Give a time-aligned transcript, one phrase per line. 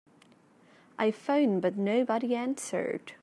[0.97, 3.11] I phoned but nobody answered.